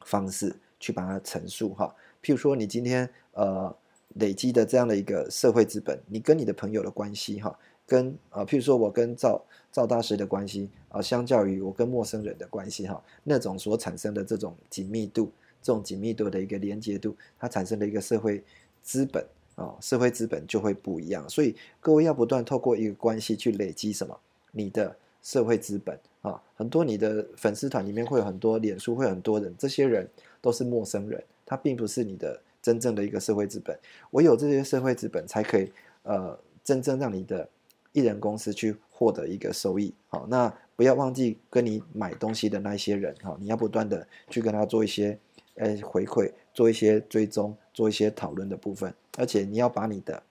[0.05, 1.93] 方式去把它陈述哈。
[2.23, 3.75] 譬如说你今天呃
[4.15, 7.57] 累积的这样的一个社会资本，你跟你的朋友的关系哈。
[7.89, 18.43] 跟啊，譬如说我跟赵赵大师的关系啊，相较于我跟陌生人的关系哈，那种所产生的这种紧密度，这种紧密度的一个连接度，它产生的一个社会
[18.83, 19.25] 资本
[19.57, 21.27] 啊，社会资本就会不一样。
[21.27, 24.17] 所以各位要不断透过一个关系去累积什么，
[24.53, 30.07] 你的社会资本啊，很多你的粉丝团里面会有很多，脸书会很多人，这些人
[30.39, 33.77] 都是陌生人，他并不是你的真正的一个社会资本。
[34.11, 35.69] 唯有这些社会资本才可以
[36.03, 37.49] 呃，真正让你的。
[37.93, 45.17] 艺人公司去获得一个收益，好，那不要忘记跟你买东西的那些人，哈，你要不断的去跟他做一些，
[45.55, 50.23] 呃，回馈，做一些追踪，做一些讨论的部分，而且你要把你的，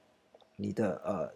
[0.56, 1.30] 你的呃，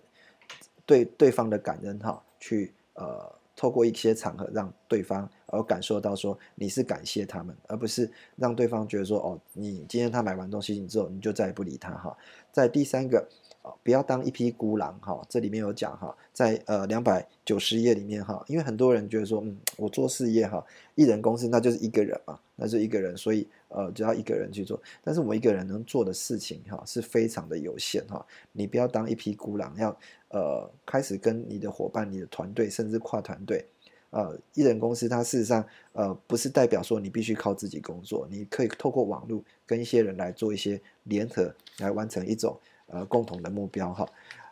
[0.86, 12.16] 对对方的感恩，哈，去呃，透过一些场合让对方而感受到说你是感谢他们，而不是让对方觉得说哦，你今天他买完东西你之后你就再也不理他，哈，
[12.50, 13.28] 在第三个。
[13.62, 29.94] 啊，不要当一匹孤狼哈，这里面有讲哈，在呃两百九十页里面哈，因为很多人觉得说，嗯，我做事业哈，一人公司那就是一个人嘛，那是一个人，所以呃只要一个人去做，但是我一个人能做的事情哈是非常的有限哈，你不要当一匹孤狼，要
[30.28, 33.62] 呃开始跟你的伙伴、你的团队，甚至跨团队，
[34.08, 42.58] 呃，一人公司它事实上呃不是代表说你必须靠自己工作，你可以透过网络跟一些人来做一些联合，来完成一种。
[42.92, 44.04] 呃，共同的目标哈，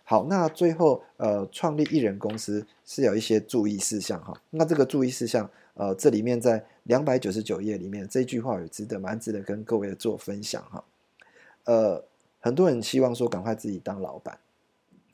[0.05, 4.33] 好，那最后呃，创立艺人公司是有一些注意事项哈。
[4.51, 10.85] 那这个注意事项，呃，这里面在两百九十九页里面这句话也值得蛮值得跟各位做分享哈。
[11.65, 12.05] 呃，
[12.39, 14.39] 很多人希望说赶快自己当老板，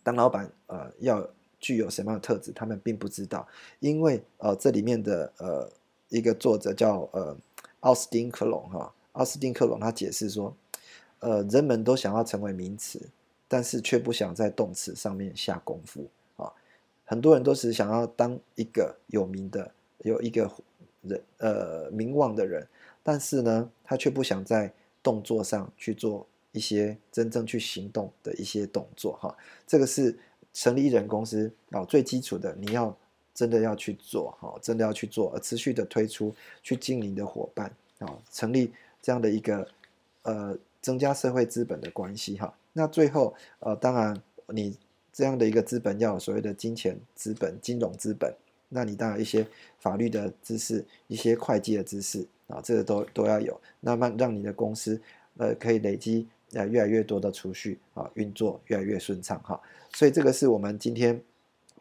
[0.03, 1.27] 当老板呃要
[1.59, 3.49] 具有什么样的特质，他们并不知道，
[3.81, 5.71] 因为呃这里面的呃
[6.11, 7.35] 一个作者叫呃
[7.81, 10.55] 奥斯汀克隆哈，奥斯汀克隆他解释说。
[11.25, 13.01] 呃，人们都想要成为名词，
[13.49, 16.07] 但是却不想在动词上面下功夫
[16.37, 16.53] 啊。
[17.07, 20.51] 很多人都是想要当一个有名的、有一个
[21.01, 22.69] 人呃名望的人，
[23.03, 24.71] 但是呢，他却不想在
[25.03, 29.35] 动作上去做一些真正去行动的一些动作哈。
[29.67, 30.15] 这个是
[30.53, 32.95] 成立艺人公司啊最基础的，你要
[33.33, 39.67] 真的要去做哈，真的要去做，而持续的推出去经营的伙伴啊，成立这样的一个
[40.25, 40.59] 呃。
[40.85, 44.15] 增加社会资本的关系哈，那最后呃，当然
[44.49, 44.77] 你
[45.11, 48.31] 这样的一个资本要有所谓的金钱资本、金融资本，
[48.69, 49.47] 那你当然一些
[49.79, 55.01] 法律的知识、一些会计的知识啊，这个都都要有，那么让你的公司
[55.39, 59.59] 呃可以累积呃越来越多的储蓄啊，运作越来越顺畅哈。
[59.95, 61.19] 所以这个是我们今天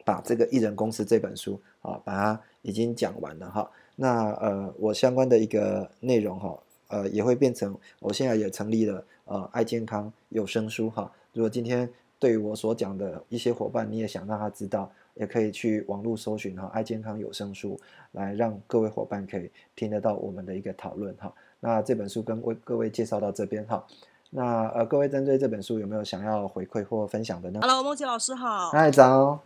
[0.02, 3.70] 把这个艺人公司这本书啊，把它已经讲完了哈。
[3.96, 6.58] 那呃，我相关的一个内容哈，
[6.94, 11.10] 呃，也会变成我现在也成立了呃爱健康有声书哈。
[11.32, 17.76] 如果今天对于我所讲的一些伙伴，你也想让他知道，也可以去网络搜寻哈爱健康有声书，
[18.12, 21.34] 来让各位伙伴可以听得到我们的一个讨论哈。
[21.58, 23.84] 那这本书跟为各位介绍到这边哈。
[24.30, 28.70] 那呃，各位针对这本书有没有想要回馈或分享的呢？Hello，梦琪老师好。
[28.70, 29.40] 嗨，早。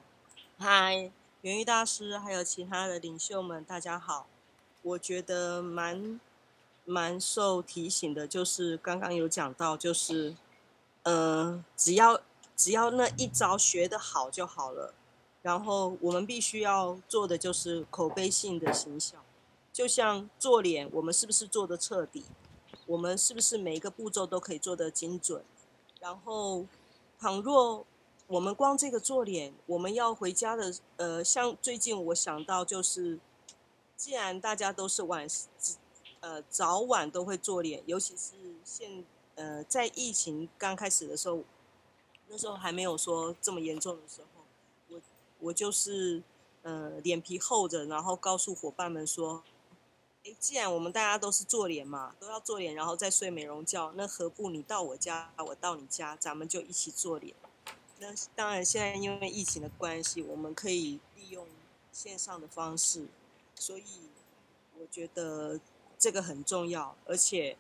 [0.59, 4.27] 嗨，元玉大师，还有其他的领袖们，大家好。
[4.83, 6.21] 我觉得蛮
[6.89, 10.35] 蛮受提醒的，就是刚刚有讲到，就是
[11.03, 12.21] 呃，只要
[12.57, 14.95] 只要那一招学得好就好了。
[15.43, 19.23] 然后我们必须要做的就是口碑性的形象，
[19.71, 22.25] 就像做脸，我们是不是做的彻底？
[22.87, 25.45] 我们是不是每一个步骤都可以做得精准？
[26.01, 26.65] 然后，
[27.21, 27.85] 倘若
[28.27, 33.19] 我们光这个做脸，我们要回家的，呃，像最近我想到就是。
[33.99, 35.27] 既然大家都是晚，
[36.21, 39.05] 呃早晚都会做脸，尤其是现
[39.35, 41.43] 呃在疫情刚开始的时候，
[42.29, 44.43] 那时候还没有说这么严重的时候，
[44.89, 45.01] 我
[45.39, 46.23] 我就是
[46.63, 49.43] 呃脸皮厚着，然后告诉伙伴们说，
[50.25, 57.35] 哎，既然我们大家都是做脸嘛，都要做脸，然后再睡美容觉，那何不你到我家，我到你家，咱们就一起做脸。
[58.01, 61.47] 那当然，现在因为疫情的关系，我们可以利用
[61.93, 63.07] 线上的方式。
[63.57, 64.09] 所以，
[64.79, 65.59] 我觉得
[65.99, 67.57] 这个很重要，而且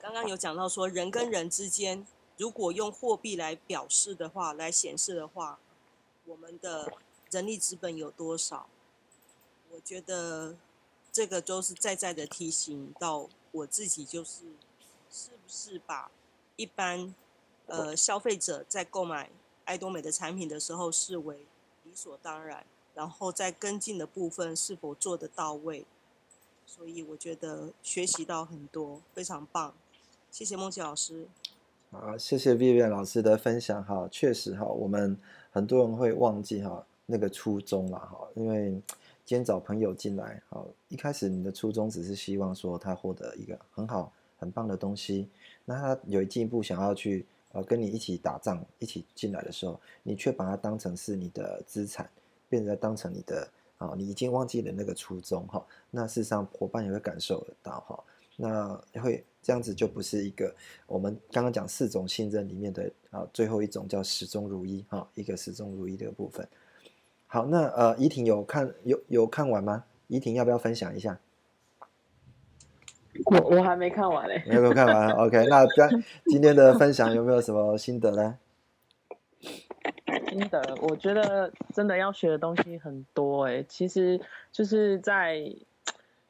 [0.00, 2.04] 刚刚有讲到说，人跟人之间，
[2.36, 5.58] 如果用货币来表示的话，来显示的话，
[6.24, 6.92] 我们的
[7.30, 8.66] 人力资本有多少？
[9.70, 10.56] 我觉得
[11.12, 14.40] 这个都是在在的提醒到我自己，就是
[15.08, 16.10] 是不是把
[16.56, 17.14] 一般
[17.66, 19.30] 呃消费者在购买
[19.64, 21.46] 爱多美的产品的时候视为
[21.84, 22.66] 理所当然。
[22.92, 25.86] 然后在跟进的部分是否做得到位？
[26.70, 29.74] 所以我觉得学习到很多，非常棒。
[30.30, 31.26] 谢谢梦琪老师。
[31.90, 33.82] 好，谢谢 Vivian 老师的分享。
[33.84, 35.18] 哈，确实哈，我们
[35.50, 38.70] 很多人会忘记哈那个初衷了哈，因为
[39.24, 45.28] 今天找朋友进来，好，一开始你的初衷只是希望说他获得一个很好很棒的东西，
[45.64, 52.08] 那他有进一步想要去呃跟你一起打仗，一起进来的时候，你却把它当成是你的资产。
[52.48, 53.48] 变成当成你的
[53.80, 55.64] 啊，你已经忘记了那个初衷哈。
[55.90, 57.98] 那事实上伙伴也会感受得到哈。
[58.36, 60.54] 那会这样子就不是一个
[60.86, 66.46] 我们刚刚讲四种信任里面的啊最后一种叫始终如一哈，一个始终如一的部分。
[67.26, 69.84] 好，那呃怡婷有看有有看完吗？
[70.08, 71.18] 怡婷要不要分享一下？
[73.24, 75.10] 我我还没看完嘞，没有看完。
[75.10, 78.38] OK，那 今今天的分享有没有什么心得呢？
[80.28, 83.62] 心得，我觉得真的要学的东西很多哎。
[83.68, 84.20] 其实
[84.50, 85.52] 就是在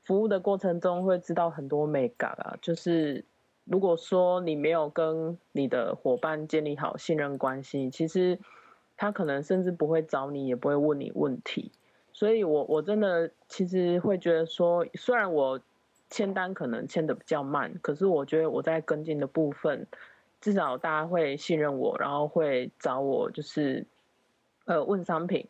[0.03, 2.57] 服务的过程中会知道很多美感啊。
[2.61, 3.25] 就是
[3.65, 8.39] 如果说你没有跟你的伙伴建立好信任关系，其实
[8.97, 11.71] 他可能甚至不会找你，也不会问你问题。
[12.13, 15.61] 所以我我真的其实会觉得说，虽然我
[16.11, 19.87] 签单可能签的比较慢，可是我觉得我在跟进的部分。
[20.41, 23.87] 至少大家会信任我，然后会找我，就是
[24.65, 25.47] 呃问商品，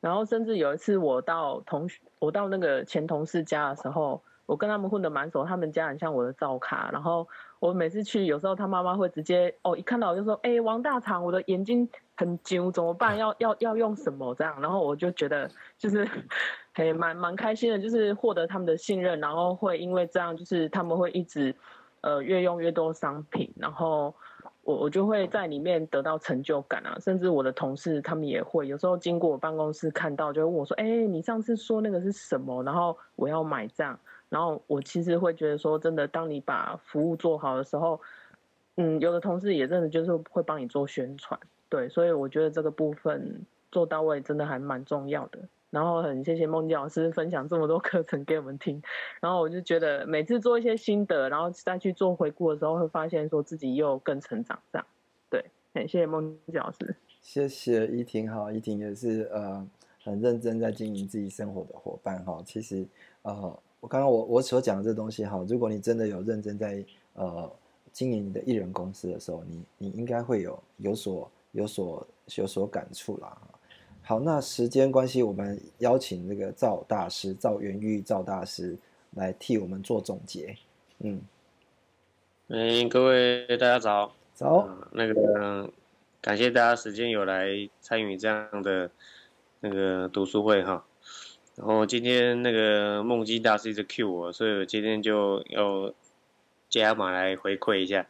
[0.00, 7.26] 然后甚至有一次我到同学，我到那个前同事家的时候，我跟他们混的蛮熟，他们家很像我的照卡，然后
[7.58, 13.18] 我每次去，有时候他妈妈会直接哦一看到我就说，哎王大厂，我的眼睛很揪，怎么办？
[13.18, 14.60] 要要要用什么这样？
[14.60, 16.08] 然后我就觉得就是
[16.72, 21.54] 还蛮蛮开心的，就是获得他们的信任，然后会因为这样，就是他们会一直
[22.00, 24.14] 呃越用越多商品，然后。
[24.64, 37.98] 我我就会在里面得到成就感啊，甚至我的同事他们也会有时候经过我办公室看到，就会问我说：“哎，你上次说那个是什么？”然后我要买这样，然后我其实会觉得说，真的，当你把服务做好的时候，
[38.76, 45.38] 嗯，有的同事也真的就是会帮你做宣传，对，所以我觉得这个部分做到位真的还蛮重要的。
[45.70, 48.82] 然后很谢谢梦姬老师分享这么多课程给我们听，
[49.20, 54.86] 然后我就觉得每次做一些心得，然后再去做回顾的时候，会发现说自己又更成长这样。
[55.28, 55.44] 对，
[55.74, 56.96] 很谢谢梦姬老师。
[57.20, 59.68] 谢谢依婷哈，依婷也是呃
[60.02, 62.42] 很认真在经营自己生活的伙伴哈。
[62.46, 62.86] 其实
[63.22, 63.34] 呃
[63.80, 67.52] 我刚刚我我所讲的这东西哈，如果你真的有认真在呃
[67.92, 72.06] 经营你的艺人公司的时候，你你应该会有有所有所
[72.36, 73.36] 有所感触啦。
[74.08, 78.74] 好，那时间关系，我们邀请这个赵大师赵元玉赵大师
[79.14, 80.56] 来替我们做总结。
[81.00, 81.20] 嗯，
[82.46, 84.10] 嗯，各位大家早。
[84.32, 84.66] 早。
[84.92, 85.70] 那个
[86.22, 88.90] 感谢大家时间有来参与这样的
[89.60, 90.86] 那个读书会哈。
[91.56, 95.92] 然后今天那个梦基大师一直 Q 我，所以我今天就要
[96.70, 98.06] 加码来回馈一下。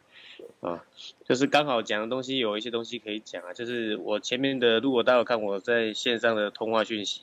[0.61, 0.83] 啊，
[1.23, 7.21] 就是刚好讲的东西有一些东西可以讲啊，就是我前面的，如果大家有看我在线上的通话讯息，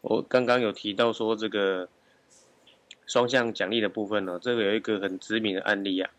[0.00, 1.88] 我刚刚有提到说这个
[3.06, 6.10] 双向奖励的部分呢，这个有一个很知名的案例啊，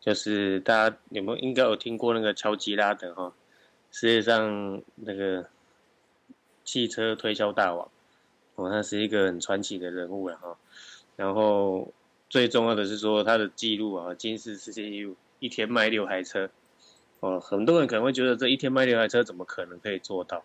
[0.00, 3.32] 就是大家有没有应该有听过那个乔吉拉德哈，
[3.90, 5.48] 世界上那个
[6.64, 7.90] 汽车推销大王，
[8.54, 10.56] 哦，他是一个很传奇的人物了哈，
[11.16, 11.92] 然后
[12.28, 15.16] 最重要的是说他的记录啊，金世世界纪录。
[15.40, 16.50] 一天卖六台车，
[17.20, 20.44] 哦，很多人可能会觉得这一天卖六台车怎么可能可以做到？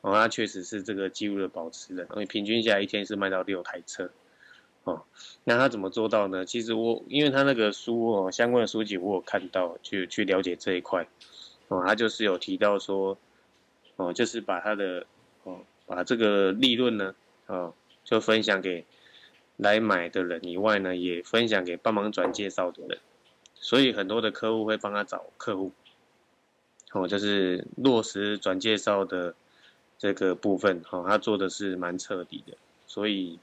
[0.00, 4.10] 哦，他确实是这个记录的保持人，因为平均下来一天是卖到六台车，
[4.84, 5.02] 哦，
[5.44, 6.44] 那他怎么做到呢？
[6.44, 11.08] 其实我因为他那个书哦，相关的书籍我有看到，去去了解这一块，
[11.68, 13.16] 哦，他就是有提到说，
[13.96, 15.06] 哦，就是把他的
[15.44, 17.14] 哦，把这个利润呢，
[17.46, 17.72] 哦，
[18.04, 18.84] 就分享给
[19.56, 22.98] 来买的人以外呢，也分享给帮忙转介绍的人。
[23.64, 25.72] 所以很多的客户会帮他找客户，
[26.92, 29.34] 哦，就是落实转介绍的
[29.98, 32.52] 这个部分，哦，他做的是蛮彻底的。
[32.86, 33.38] 所以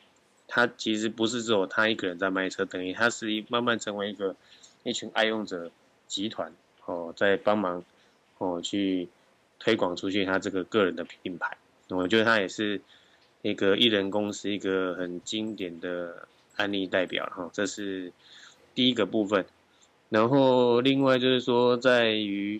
[0.47, 4.35] 他其实不是只有他一个人在卖车，等于他是一慢慢成为一个
[4.83, 5.71] 一群爱用者
[6.07, 6.53] 集团，
[6.85, 7.83] 哦，在帮忙
[8.37, 9.09] 哦去
[9.57, 11.57] 推广出去他这个个人的品牌。
[11.87, 12.79] 我觉得他也是
[13.41, 18.13] 一个艺人公司一个很经典的案例代表，哈，这是
[18.75, 19.43] 第一个部分。
[20.11, 22.59] 然后另外就是说，在于，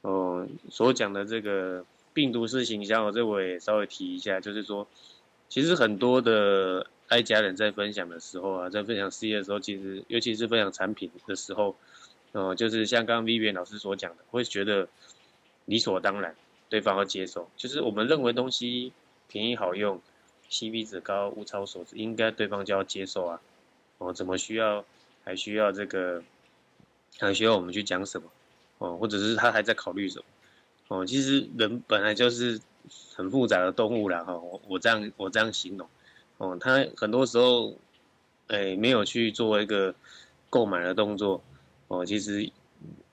[0.00, 1.84] 哦，所讲的这个
[2.14, 4.88] 病毒式行销，这我也稍微提一下，就是说，
[5.46, 11.76] 其实很多的爱家人在分享的时候啊，在分享事业的时候，其实尤其是分享产品的时候，
[12.32, 14.88] 哦，就是像刚刚 Vivian 老师所讲的，会觉得
[15.66, 16.34] 理所当然，
[16.70, 18.94] 对方要接受，就是我们认为东西
[19.28, 20.00] 便宜好用
[20.50, 23.40] ，CP 值高，物超所值，应该对方就要接受啊，
[23.98, 24.82] 哦，怎么需要
[25.24, 26.22] 还需要这个？
[27.18, 28.30] 还需要我们去讲什么，
[28.78, 30.24] 哦，或者是他还在考虑什么，
[30.88, 32.60] 哦，其实人本来就是
[33.14, 35.88] 很复杂的动物啦，哈，我我这样我这样形容，
[36.36, 37.74] 哦，他很多时候，
[38.48, 39.94] 哎，没有去做一个
[40.50, 41.42] 购买的动作，
[41.88, 42.50] 哦，其实，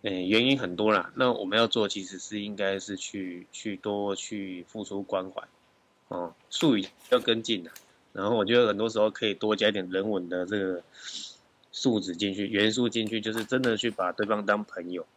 [0.02, 5.42] 哎，原因很多啦，那我们要做其实是应该是去去多去付出关怀，
[6.10, 7.72] 哦，术语要跟进的，
[8.12, 10.84] 然后我觉得很多时候可以多加一点人文的这个。
[11.76, 15.08] 素质进去，元素进去，就是真的去把对方当朋友，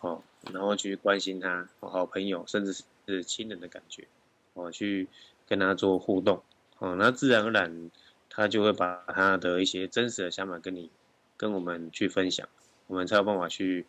[0.00, 4.08] 哦，然后去关心他，好朋友，甚至是亲人的感觉，
[4.54, 5.06] 哦，去
[5.46, 6.42] 跟他做互动，
[6.78, 7.90] 哦，那自然而然，
[8.30, 10.90] 他就会把他的一些真实的想法跟你，
[11.36, 12.48] 跟我们去分享，
[12.86, 13.84] 我们才有办法去，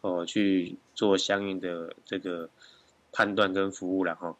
[0.00, 2.50] 哦，去做相应的这个
[3.12, 4.36] 判断跟服务了哈，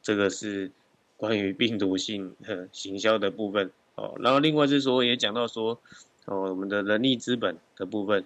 [0.00, 0.70] 这个是
[1.18, 2.34] 关于病毒性
[2.72, 3.70] 行销的部分。
[4.00, 5.78] 哦，然后另外就是说，也讲到说，
[6.24, 8.24] 哦，我们的人力资本的部分，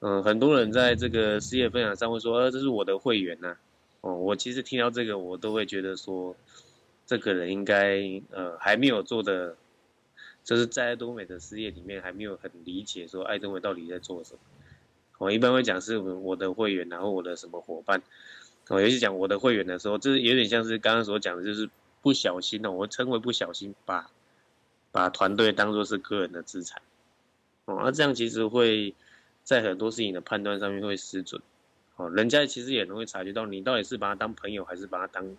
[0.00, 3.56] 嗯，很多人在这个事业分享上会说，呃，这是我的会员呐，
[4.02, 6.36] 哦，我其实听到这个，我都会觉得说，
[7.06, 8.02] 这个人应该，
[8.32, 9.56] 呃，还没有做的，
[10.44, 14.40] 就是在爱多美的事业里面还没有很理解说爱多美到底在做什么。
[15.16, 18.02] 我一般会讲是我的会员，然后我的什么伙伴，
[18.68, 21.70] 我尤其讲我的会员的时候，这有点像是刚刚所讲的，就是
[22.02, 24.10] 不小心哦，我称为不小心把。
[24.94, 26.80] 把团队当做是个人的资产，
[27.64, 28.94] 哦，那这样其实会
[29.42, 31.42] 在很多事情的判断上面会失准，
[31.96, 35.36] 哦，人家其实也容易察觉到你到底是把他当朋友还是把他当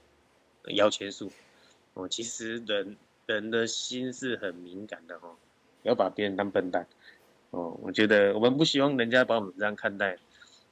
[0.75, 1.31] 摇钱树，
[1.93, 2.97] 哦，其实人
[3.27, 5.33] 人的心是很敏感的哈，
[5.81, 6.85] 不要把别人当笨蛋，
[7.51, 10.17] 哦，我觉得我们不希望人家把我们这样看待，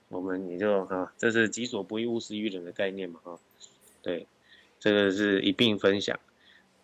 [0.09, 3.39] 我们也就哈，这是己所不欲勿施于人的概念嘛哈，
[4.01, 4.27] 对，
[4.77, 6.19] 这个是一并分享。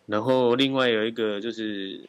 [0.06, 2.08] 然后另外有一个就是，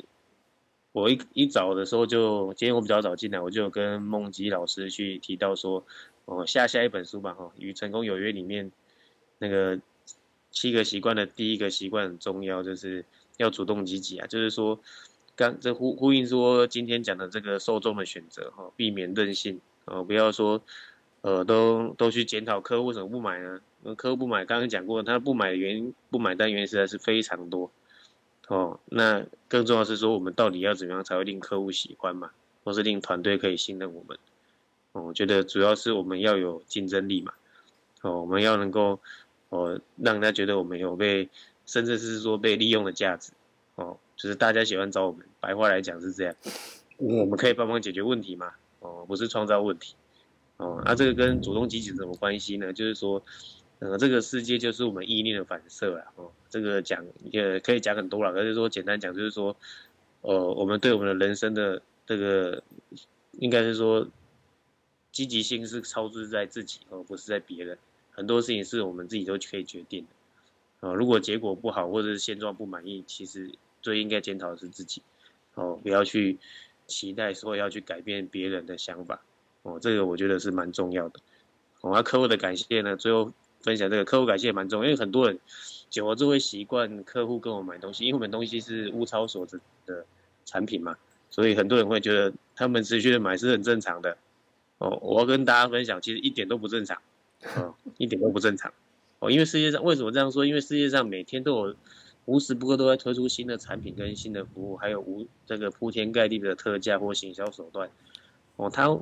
[0.92, 5.86] 我一一早的时候就，今天我比较早进来，我就跟梦吉老师去提到说，
[6.26, 8.72] 哦，下下一本书吧，哈，与成功有约里面
[9.38, 9.80] 那个
[10.50, 13.06] 七个习惯的第一个习惯很重要，就是
[13.38, 14.80] 要主动积极啊，就是说，
[15.36, 20.62] 刚这呼呼应说今天讲的这个受众的选择，哈，避免任性，哦，不要说，
[21.22, 23.62] 呃，都都去检讨客户为什么不买呢？
[23.96, 27.72] 客户不买，刚刚讲过，他不买的原因，不买单原因实在是非常多。
[28.48, 32.32] 哦，那更重要是说，我们到底要怎么样才会令客户喜欢嘛，
[32.64, 34.18] 或是令团队可以信任我们？
[34.92, 37.34] 哦，我觉得主要是我们要有竞争力嘛。
[38.02, 39.00] 哦，我们要能够
[39.50, 41.30] 哦，让人家觉得我们有被，
[41.68, 43.32] 甚至是说被利用的价值，
[43.76, 46.36] 哦，就是大家喜欢找我们，白话来讲是这样，
[46.98, 49.94] 我们可以帮忙解决问题嘛，哦，不是创造问题，
[50.58, 52.74] 哦，那这个跟主动积极什么关系呢？
[52.74, 53.22] 就是说，
[53.82, 59.58] 呃，这个世界就是我们意念的反射啊，哦，这个讲也可以讲很多了，可是说简单讲就是说，
[60.22, 62.62] 呃，我们对我们的人生的这个，
[63.40, 64.08] 应该是说，
[65.12, 67.76] 积极性是操之在自己，而不是在别人。
[68.12, 73.50] 很多事情是我们自己都可以决定的，啊，如果结果不好或者是现状不满意，其实
[73.82, 75.02] 最应该检讨的是自己，
[75.56, 76.38] 哦，不要去
[76.86, 79.24] 期待说要去改变别人的想法，
[79.64, 81.20] 哦，这个我觉得是蛮重要的。
[81.82, 82.96] 哦，要客户的感谢呢？
[82.96, 83.34] 最后
[83.64, 85.40] 分享这个客户感谢蛮重，因为很多人
[85.90, 90.06] 久了就会习惯客户跟我买东西，因为我们东西是物超所值的
[90.46, 90.98] 产品嘛，
[91.30, 94.18] 所以很多人会觉得他们持续的买是很正常的。
[94.80, 96.98] 哦，我要跟大家分享，其实一点都不正常。
[97.56, 98.72] 哦，一点都不正常
[99.18, 99.32] 哦！
[99.32, 100.46] 因为世界上为什么这样说？
[100.46, 101.76] 因为世界上每天都有
[102.26, 107.90] 无时不刻都在推出新的产品跟新的服务，还有无这个铺天盖地的特价或行销手段
[108.58, 108.70] 哦。
[108.70, 108.96] 他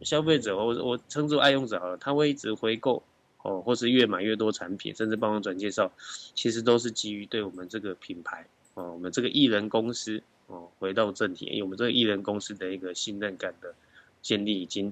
[0.00, 3.00] 消费者，我我称之为爱用者好了，他会一直回购
[3.44, 5.92] 哦，或是越买越多产品，甚至帮我转介绍，
[6.34, 13.74] 其实都是基于对我们这个品牌哦，我们这个艺人公司哦，回到正题，因为我们这个艺人公司的一个信任感的
[14.22, 14.90] 建立已经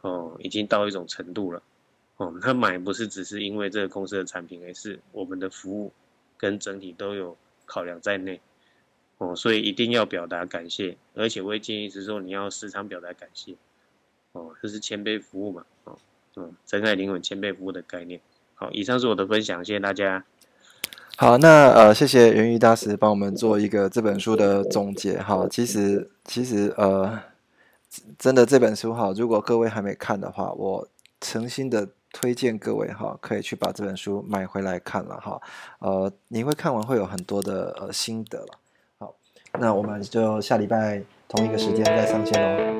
[0.00, 1.62] 哦，已经到一种程度了。
[2.16, 5.92] 哦，他买不是只是因为这个公司的产品，而是我们的服务
[6.38, 7.36] 跟整体都有
[7.66, 8.40] 考量在内。
[9.18, 13.54] 哦，所以一定要表达感谢，而且我会建议是说你要时常表达感谢。
[14.32, 15.66] 哦，这是谦卑服务嘛？
[15.84, 15.98] 哦，
[16.36, 18.20] 嗯，真爱灵魂谦卑服务的概念。
[18.54, 20.24] 好，以上是我的分享，谢谢大家。
[21.16, 25.18] 好，那呃，谢谢元玉大师帮我们做一个这本书的总结。
[25.18, 27.20] 哈，其实其实呃，
[28.18, 30.88] 真的这本书哈，如果各位还没看的话，我
[31.20, 31.88] 诚心的。
[32.12, 35.40] 推荐各位哈，可以去把这本书买回来看了哈。
[35.78, 38.58] 呃，你会看完会有很多的呃心得了。
[38.98, 39.14] 好，
[39.60, 42.79] 那我们就下礼拜同一个时间再上线喽。